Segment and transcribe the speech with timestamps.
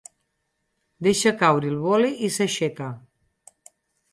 [1.07, 2.89] Deixa caure el boli i s'aixeca.